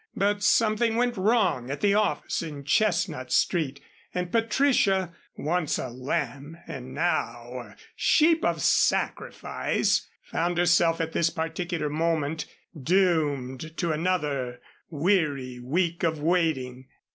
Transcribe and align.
But 0.15 0.41
something 0.41 0.95
went 0.95 1.15
wrong 1.15 1.69
at 1.69 1.81
the 1.81 1.93
office 1.93 2.41
in 2.41 2.63
Chestnut 2.63 3.31
Street, 3.31 3.81
and 4.15 4.31
Patricia, 4.31 5.13
once 5.37 5.77
a 5.77 5.89
lamb 5.89 6.57
and 6.65 6.91
now 6.95 7.59
a 7.73 7.75
sheep 7.95 8.43
of 8.43 8.63
sacrifice, 8.63 10.09
found 10.23 10.57
herself 10.57 10.99
at 11.01 11.11
this 11.11 11.29
particular 11.29 11.87
moment 11.87 12.47
doomed 12.75 13.77
to 13.77 13.91
another 13.91 14.59
weary 14.89 15.59
week 15.59 16.01
of 16.01 16.19
waiting. 16.19 16.87